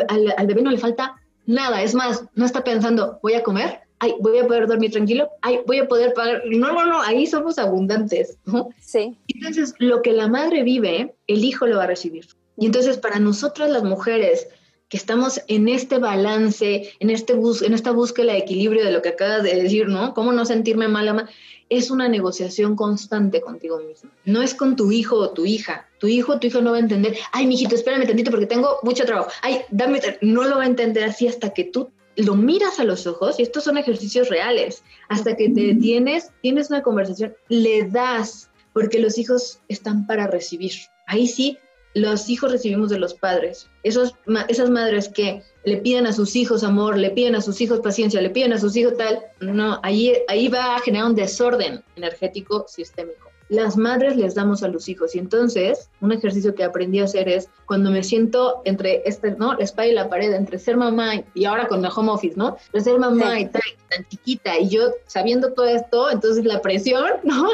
[0.47, 1.17] bebé no le falta
[1.47, 5.29] nada, es más, no está pensando, voy a comer, ay, voy a poder dormir tranquilo,
[5.43, 8.39] ay, voy a poder pagar, no, no, no, ahí somos abundantes,
[8.81, 9.17] Sí.
[9.29, 12.27] Entonces, lo que la madre vive, el hijo lo va a recibir.
[12.57, 14.49] Y entonces, para nosotras las mujeres,
[14.93, 19.01] que estamos en este balance, en, este bus en esta búsqueda de equilibrio de lo
[19.01, 20.13] que acabas de decir, ¿no?
[20.13, 21.31] ¿Cómo no sentirme mala?
[21.71, 24.11] Es una negociación constante contigo mismo.
[24.27, 25.89] No es con tu hijo o tu hija.
[25.99, 28.81] Tu hijo o tu hija no va a entender, ay, mijito, espérame tantito porque tengo
[28.83, 29.31] mucho trabajo.
[29.41, 33.07] Ay, dame, no lo va a entender así hasta que tú lo miras a los
[33.07, 38.51] ojos, y estos son ejercicios reales, hasta que te detienes, tienes una conversación, le das,
[38.75, 40.73] porque los hijos están para recibir.
[41.07, 41.57] Ahí sí,
[41.95, 43.69] los hijos recibimos de los padres.
[43.83, 44.15] Esos,
[44.49, 48.21] esas madres que le piden a sus hijos amor, le piden a sus hijos paciencia,
[48.21, 52.67] le piden a sus hijos tal, no, ahí, ahí va a generar un desorden energético
[52.69, 55.15] sistémico las madres les damos a los hijos.
[55.15, 59.53] Y entonces, un ejercicio que aprendí a hacer es cuando me siento entre este, ¿no?
[59.53, 62.57] La espalda y la pared, entre ser mamá y, ahora con la home office, ¿no?
[62.67, 63.61] Entre ser mamá y tan,
[63.91, 67.47] tan, chiquita y yo sabiendo todo esto, entonces la presión, ¿no?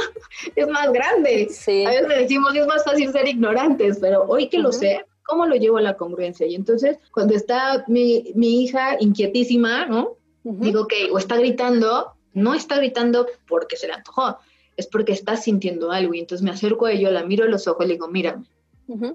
[0.54, 1.48] es más grande.
[1.86, 5.56] A veces decimos, es más fácil ser ignorantes, pero hoy que lo sé, ¿cómo lo
[5.56, 6.46] llevo a la congruencia?
[6.46, 10.16] Y entonces, cuando está mi, mi hija inquietísima, ¿no?
[10.44, 14.38] Digo que, o está gritando, no está gritando porque se le antojó,
[14.78, 16.14] es porque estás sintiendo algo.
[16.14, 18.46] Y entonces me acerco a ella, la miro a los ojos y le digo, mírame,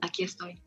[0.01, 0.59] aquí estoy.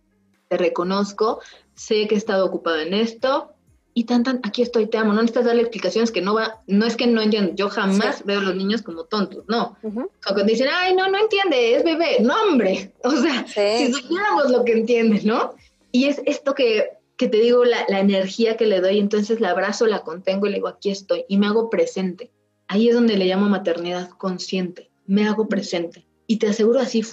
[0.48, 1.40] Te reconozco,
[1.74, 3.52] sé que he estado ocupada en esto
[3.92, 5.12] y tan, tan, aquí estoy, te amo.
[5.12, 7.52] No necesitas darle explicaciones que no va, no es que no entiendo.
[7.54, 9.76] Yo jamás veo a los niños como tontos, no.
[10.22, 12.18] cuando dicen, ay, no, no entiende, es bebé.
[12.20, 12.92] No, hombre.
[13.04, 15.54] O sea, si supiéramos lo que entiende, ¿no?
[15.92, 19.50] Y es esto que, que te digo, la, la energía que le doy, entonces la
[19.50, 22.30] abrazo, la contengo y le digo, aquí estoy, y me hago presente.
[22.68, 24.90] Ahí es donde le llamo maternidad consciente.
[25.06, 26.06] Me hago presente.
[26.26, 27.04] Y te aseguro así,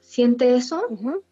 [0.00, 0.82] siente eso,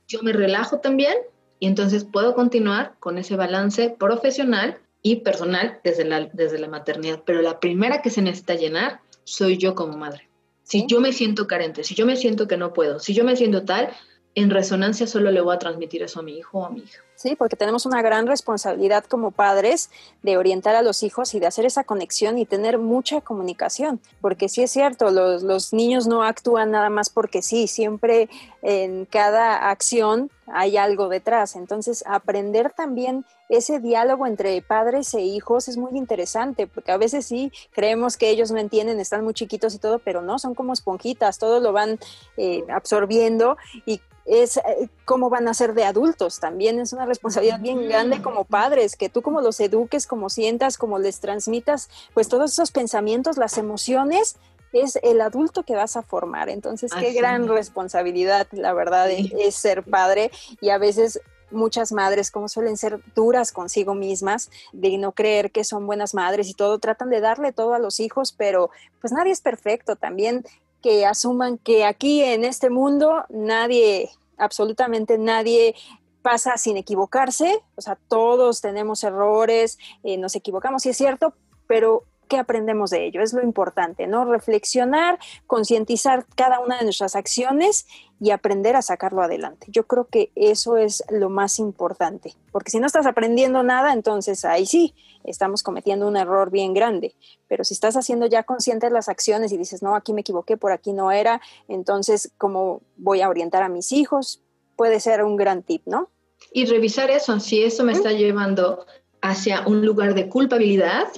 [0.06, 1.14] yo me relajo también
[1.58, 7.22] y entonces puedo continuar con ese balance profesional y personal desde la, desde la maternidad.
[7.26, 10.28] Pero la primera que se necesita llenar soy yo como madre.
[10.62, 13.36] Si yo me siento carente, si yo me siento que no puedo, si yo me
[13.36, 13.88] siento tal,
[14.34, 17.02] en resonancia solo le voy a transmitir eso a mi hijo o a mi hija.
[17.18, 19.90] Sí, porque tenemos una gran responsabilidad como padres
[20.22, 24.48] de orientar a los hijos y de hacer esa conexión y tener mucha comunicación, porque
[24.48, 28.28] sí es cierto, los, los niños no actúan nada más porque sí, siempre
[28.62, 35.66] en cada acción hay algo detrás, entonces aprender también ese diálogo entre padres e hijos
[35.66, 39.74] es muy interesante, porque a veces sí creemos que ellos no entienden, están muy chiquitos
[39.74, 41.98] y todo, pero no, son como esponjitas, todo lo van
[42.36, 46.38] eh, absorbiendo y es eh, cómo van a ser de adultos.
[46.38, 50.78] También es una responsabilidad bien grande como padres, que tú como los eduques, como sientas,
[50.78, 54.36] como les transmitas, pues todos esos pensamientos, las emociones,
[54.72, 56.48] es el adulto que vas a formar.
[56.48, 62.48] Entonces, qué gran responsabilidad, la verdad, es ser padre y a veces muchas madres, como
[62.48, 67.10] suelen ser duras consigo mismas, de no creer que son buenas madres y todo, tratan
[67.10, 69.96] de darle todo a los hijos, pero pues nadie es perfecto.
[69.96, 70.44] También
[70.82, 75.74] que asuman que aquí en este mundo nadie, absolutamente nadie
[76.22, 81.34] pasa sin equivocarse, o sea, todos tenemos errores, eh, nos equivocamos, sí es cierto,
[81.66, 83.22] pero ¿qué aprendemos de ello?
[83.22, 84.24] Es lo importante, ¿no?
[84.24, 87.86] Reflexionar, concientizar cada una de nuestras acciones
[88.20, 89.66] y aprender a sacarlo adelante.
[89.70, 94.44] Yo creo que eso es lo más importante, porque si no estás aprendiendo nada, entonces
[94.44, 97.14] ahí sí, estamos cometiendo un error bien grande,
[97.48, 100.72] pero si estás haciendo ya conscientes las acciones y dices, no, aquí me equivoqué, por
[100.72, 104.42] aquí no era, entonces, ¿cómo voy a orientar a mis hijos?
[104.78, 106.08] Puede ser un gran tip, ¿no?
[106.52, 108.86] Y revisar eso, si eso me está llevando
[109.20, 111.08] hacia un lugar de culpabilidad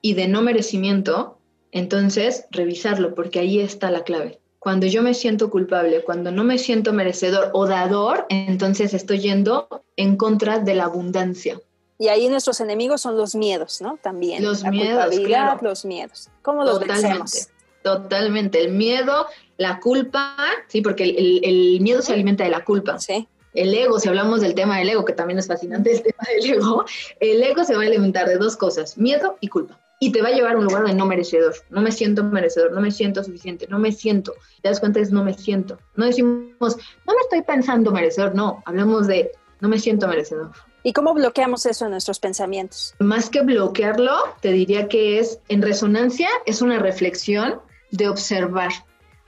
[0.00, 1.36] y de no merecimiento,
[1.72, 4.38] entonces revisarlo, porque ahí está la clave.
[4.60, 9.66] Cuando yo me siento culpable, cuando no me siento merecedor o dador, entonces estoy yendo
[9.96, 11.60] en contra de la abundancia.
[11.98, 13.98] Y ahí nuestros enemigos son los miedos, ¿no?
[14.00, 14.44] También.
[14.44, 15.58] Los miedos, claro.
[15.60, 16.28] los miedos.
[16.42, 17.48] ¿Cómo los Totalmente.
[17.86, 18.60] Totalmente.
[18.60, 22.98] El miedo, la culpa, sí, porque el, miedo se alimenta de la culpa.
[22.98, 23.28] Sí.
[23.54, 26.50] El ego, si hablamos del tema del ego, que también es fascinante el tema del
[26.50, 26.84] ego,
[27.20, 29.78] el ego se va a alimentar de dos cosas, miedo y culpa.
[30.00, 31.54] Y te va a llevar a un lugar de no merecedor.
[31.70, 34.32] No me siento merecedor, no me siento suficiente, no me siento.
[34.62, 35.78] Te das cuenta, es no me siento.
[35.94, 38.64] No decimos, no me estoy pensando merecedor, no.
[38.66, 40.50] Hablamos de no me siento merecedor.
[40.82, 42.96] ¿Y cómo bloqueamos eso en nuestros pensamientos?
[42.98, 47.60] Más que bloquearlo, te diría que es en resonancia, es una reflexión
[47.96, 48.70] de observar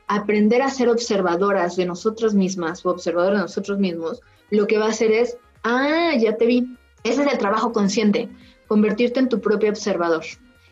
[0.09, 4.87] aprender a ser observadoras de nosotros mismas o observadores de nosotros mismos, lo que va
[4.87, 6.77] a hacer es, ah, ya te vi.
[7.05, 8.29] Ese es el trabajo consciente,
[8.67, 10.25] convertirte en tu propio observador.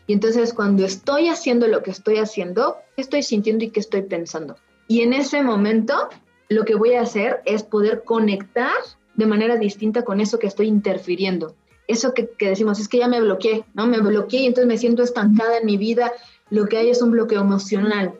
[0.07, 4.01] Y entonces cuando estoy haciendo lo que estoy haciendo, ¿qué estoy sintiendo y qué estoy
[4.01, 4.55] pensando?
[4.87, 6.09] Y en ese momento,
[6.49, 8.75] lo que voy a hacer es poder conectar
[9.15, 11.55] de manera distinta con eso que estoy interfiriendo.
[11.87, 13.85] Eso que, que decimos, es que ya me bloqueé, ¿no?
[13.85, 16.11] Me bloqueé y entonces me siento estancada en mi vida.
[16.49, 18.13] Lo que hay es un bloqueo emocional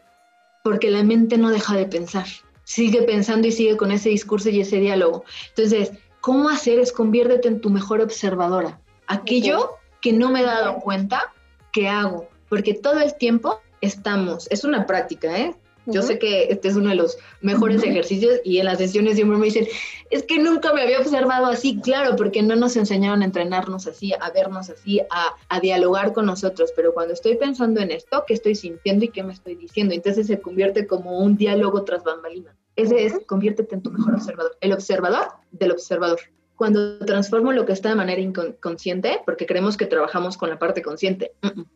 [0.64, 2.26] porque la mente no deja de pensar,
[2.64, 5.24] sigue pensando y sigue con ese discurso y ese diálogo.
[5.50, 6.80] Entonces, ¿cómo hacer?
[6.80, 8.80] Es conviértete en tu mejor observadora.
[9.08, 11.34] Aquello que no me he dado cuenta,
[11.72, 12.28] ¿qué hago?
[12.50, 15.56] Porque todo el tiempo estamos, es una práctica, ¿eh?
[15.88, 19.38] Yo sé que este es uno de los mejores ejercicios y en las sesiones siempre
[19.38, 19.68] me dicen,
[20.10, 24.14] es que nunca me había observado así, claro, porque no nos enseñaron a entrenarnos así,
[24.14, 28.34] a vernos así, a, a dialogar con nosotros, pero cuando estoy pensando en esto, ¿qué
[28.34, 29.94] estoy sintiendo y qué me estoy diciendo?
[29.94, 32.56] Entonces se convierte como un diálogo tras bambalina.
[32.76, 36.20] Ese es, conviértete en tu mejor observador, el observador del observador
[36.58, 40.82] cuando transformo lo que está de manera inconsciente, porque creemos que trabajamos con la parte
[40.82, 41.32] consciente.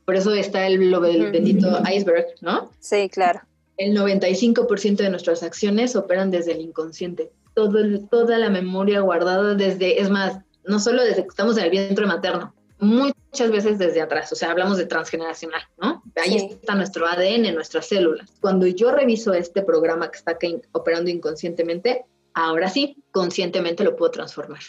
[0.06, 2.72] Por eso está el, lo del bendito iceberg, ¿no?
[2.80, 3.42] Sí, claro
[3.82, 7.32] el 95% de nuestras acciones operan desde el inconsciente.
[7.56, 7.74] Todo
[8.10, 12.06] toda la memoria guardada desde, es más, no solo desde que estamos en el vientre
[12.06, 16.04] materno, muchas veces desde atrás, o sea, hablamos de transgeneracional, ¿no?
[16.16, 18.30] Ahí está nuestro ADN, nuestras células.
[18.40, 20.38] Cuando yo reviso este programa que está
[20.74, 24.62] operando inconscientemente, ahora sí, conscientemente lo puedo transformar.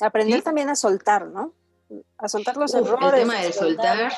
[0.00, 1.54] Aprender también a soltar, ¿no?
[2.18, 3.20] A soltar los errores.
[3.22, 4.12] El tema de soltar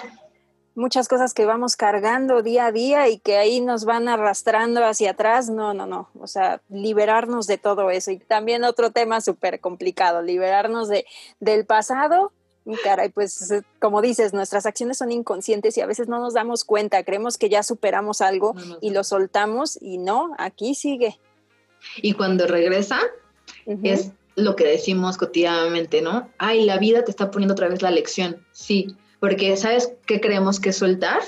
[0.79, 5.11] muchas cosas que vamos cargando día a día y que ahí nos van arrastrando hacia
[5.11, 5.51] atrás.
[5.51, 6.09] No, no, no.
[6.19, 8.11] O sea, liberarnos de todo eso.
[8.11, 11.05] Y también otro tema súper complicado, liberarnos de,
[11.41, 12.33] del pasado.
[12.65, 16.65] Y caray, pues como dices, nuestras acciones son inconscientes y a veces no nos damos
[16.65, 17.03] cuenta.
[17.03, 21.19] Creemos que ya superamos algo y lo soltamos y no, aquí sigue.
[22.03, 23.01] Y cuando regresa,
[23.83, 26.29] es lo que decimos cotidianamente, ¿no?
[26.37, 28.45] Ay, la vida te está poniendo otra vez la lección.
[28.53, 31.21] Sí, porque ¿sabes qué creemos que soltar?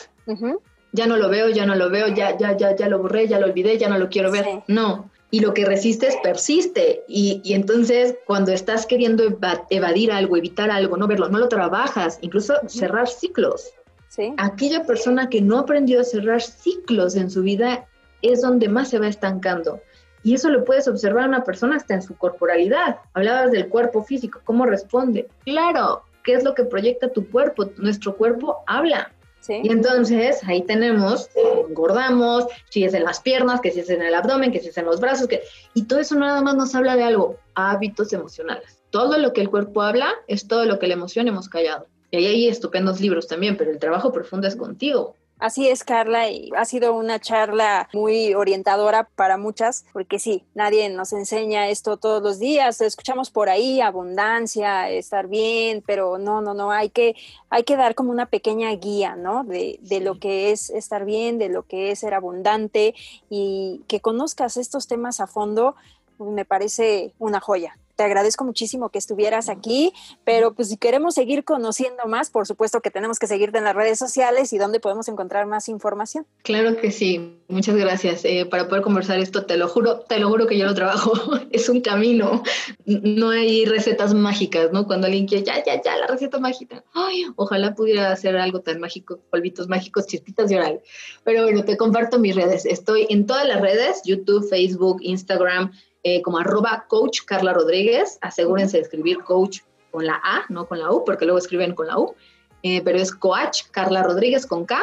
[0.93, 3.39] Ya no lo veo, ya no lo veo, ya, ya, ya, ya lo borré, ya
[3.39, 4.63] lo olvidé, ya no lo quiero ver.
[4.67, 5.11] No.
[5.31, 7.05] Y lo que resistes persiste.
[7.07, 9.25] Y, y entonces, cuando estás queriendo
[9.71, 13.71] evadir algo, evitar algo, no verlo, no lo trabajas, incluso cerrar ciclos.
[14.09, 14.35] ¿Sí?
[14.39, 17.87] Aquella persona que no aprendió a cerrar ciclos en su vida
[18.23, 19.81] es donde más se va estancando.
[20.23, 22.99] Y eso lo puedes observar a una persona hasta en su corporalidad.
[23.15, 25.29] Hablabas del cuerpo físico, cómo responde.
[25.45, 27.71] Claro, qué es lo que proyecta tu cuerpo.
[27.77, 29.13] Nuestro cuerpo habla.
[29.49, 31.31] Y entonces ahí tenemos,
[31.69, 34.79] engordamos, si es en las piernas, que si es en el abdomen, que si es
[34.79, 35.43] en los brazos, que...
[35.75, 38.81] y todo eso nada más nos habla de algo, hábitos emocionales.
[38.91, 41.87] Todo lo que el cuerpo habla es todo lo que la emoción hemos callado.
[42.11, 45.15] Y ahí hay estupendos libros también, pero el trabajo profundo es contigo.
[45.41, 50.91] Así es, Carla, y ha sido una charla muy orientadora para muchas, porque sí, nadie
[50.91, 56.53] nos enseña esto todos los días, escuchamos por ahí abundancia, estar bien, pero no, no,
[56.53, 57.17] no, hay que,
[57.49, 59.43] hay que dar como una pequeña guía, ¿no?
[59.43, 62.95] De, de lo que es estar bien, de lo que es ser abundante
[63.31, 65.75] y que conozcas estos temas a fondo,
[66.19, 69.93] me parece una joya te agradezco muchísimo que estuvieras aquí,
[70.25, 73.77] pero pues si queremos seguir conociendo más, por supuesto que tenemos que seguirte en las
[73.77, 76.25] redes sociales y dónde podemos encontrar más información.
[76.43, 78.25] Claro que sí, muchas gracias.
[78.25, 81.13] Eh, para poder conversar esto, te lo juro, te lo juro que yo lo trabajo,
[81.51, 82.43] es un camino,
[82.87, 84.87] no hay recetas mágicas, ¿no?
[84.87, 88.81] Cuando alguien quiere, ya, ya, ya, la receta mágica, ay, ojalá pudiera hacer algo tan
[88.81, 90.81] mágico, polvitos mágicos, chispitas de oral.
[91.23, 96.23] Pero bueno, te comparto mis redes, estoy en todas las redes, YouTube, Facebook, Instagram, eh,
[96.23, 98.19] como arroba coach Carla Rodríguez.
[98.21, 99.61] Asegúrense de escribir coach
[99.91, 102.15] con la A, no con la U, porque luego escriben con la U.
[102.63, 104.81] Eh, pero es coach Carla Rodríguez con K.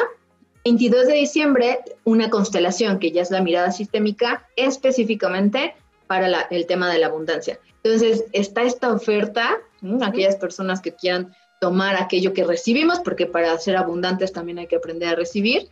[0.64, 5.74] 22 de diciembre, una constelación que ya es la mirada sistémica específicamente
[6.06, 7.58] para el tema de la abundancia.
[7.82, 9.58] Entonces, está esta oferta,
[10.02, 14.76] aquellas personas que quieran tomar aquello que recibimos, porque para ser abundantes también hay que
[14.76, 15.68] aprender a recibir,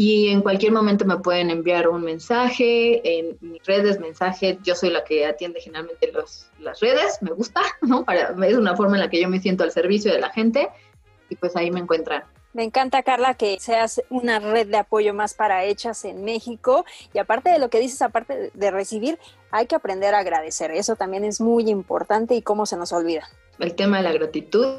[0.00, 4.58] y en cualquier momento me pueden enviar un mensaje en mis redes, mensaje.
[4.62, 8.06] Yo soy la que atiende generalmente los, las redes, me gusta, ¿no?
[8.06, 10.70] Para, es una forma en la que yo me siento al servicio de la gente
[11.28, 12.24] y pues ahí me encuentran.
[12.54, 16.86] Me encanta, Carla, que seas una red de apoyo más para hechas en México.
[17.12, 19.18] Y aparte de lo que dices, aparte de recibir,
[19.50, 20.70] hay que aprender a agradecer.
[20.70, 23.28] Eso también es muy importante y cómo se nos olvida.
[23.58, 24.78] El tema de la gratitud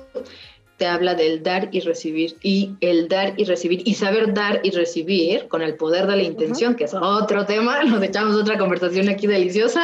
[0.81, 4.71] te habla del dar y recibir y el dar y recibir y saber dar y
[4.71, 9.07] recibir con el poder de la intención, que es otro tema, nos echamos otra conversación
[9.07, 9.83] aquí deliciosa,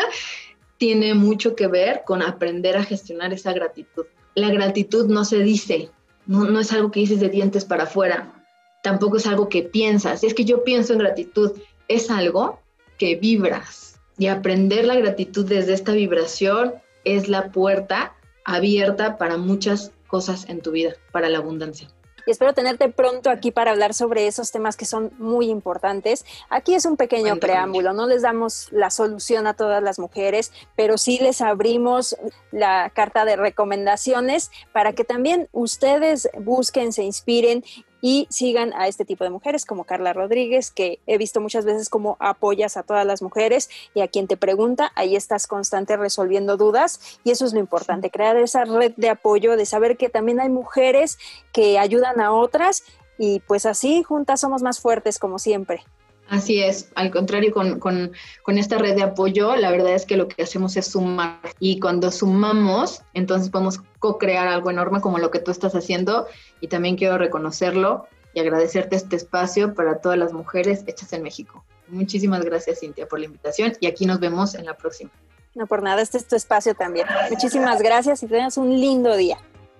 [0.79, 4.07] tiene mucho que ver con aprender a gestionar esa gratitud.
[4.33, 5.91] La gratitud no se dice,
[6.25, 8.33] no, no es algo que dices de dientes para afuera,
[8.81, 11.51] tampoco es algo que piensas, es que yo pienso en gratitud,
[11.87, 12.59] es algo
[12.97, 16.73] que vibras y aprender la gratitud desde esta vibración
[17.03, 21.89] es la puerta abierta para muchas cosas en tu vida, para la abundancia
[22.27, 26.25] y espero tenerte pronto aquí para hablar sobre esos temas que son muy importantes.
[26.49, 30.97] Aquí es un pequeño preámbulo, no les damos la solución a todas las mujeres, pero
[30.97, 32.17] sí les abrimos
[32.51, 37.63] la carta de recomendaciones para que también ustedes busquen, se inspiren
[38.01, 41.89] y sigan a este tipo de mujeres como Carla Rodríguez, que he visto muchas veces
[41.89, 46.57] cómo apoyas a todas las mujeres y a quien te pregunta, ahí estás constante resolviendo
[46.57, 50.39] dudas y eso es lo importante, crear esa red de apoyo, de saber que también
[50.39, 51.17] hay mujeres
[51.51, 52.83] que ayudan a otras
[53.17, 55.83] y pues así juntas somos más fuertes como siempre.
[56.30, 58.11] Así es, al contrario, con, con,
[58.43, 61.80] con, esta red de apoyo, la verdad es que lo que hacemos es sumar y
[61.80, 66.28] cuando sumamos, entonces podemos co-crear algo enorme como lo que tú estás haciendo
[66.59, 71.63] y también quiero reconocerlo y agradecerte este espacio para todas las mujeres hechas en México.
[71.88, 75.11] Muchísimas gracias, Cintia, por la invitación y aquí nos vemos en la próxima.
[75.55, 77.07] No por nada, este es tu espacio también.
[77.32, 79.38] Muchísimas gracias y tengas un lindo día.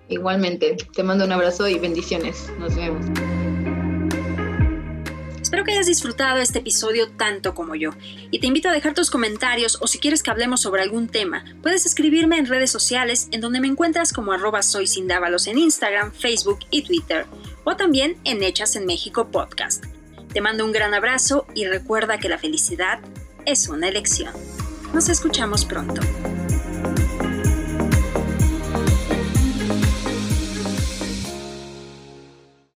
[0.08, 2.50] Igualmente, te mando un abrazo y bendiciones.
[2.58, 3.04] Nos vemos.
[5.48, 7.92] Espero que hayas disfrutado este episodio tanto como yo
[8.30, 11.42] y te invito a dejar tus comentarios o si quieres que hablemos sobre algún tema,
[11.62, 14.84] puedes escribirme en redes sociales en donde me encuentras como arroba soy
[15.46, 17.24] en Instagram, Facebook y Twitter
[17.64, 19.86] o también en Hechas en México podcast.
[20.34, 23.00] Te mando un gran abrazo y recuerda que la felicidad
[23.46, 24.34] es una elección.
[24.92, 26.02] Nos escuchamos pronto.